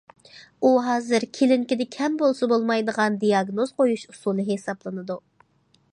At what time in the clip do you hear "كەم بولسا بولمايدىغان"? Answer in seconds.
1.97-3.19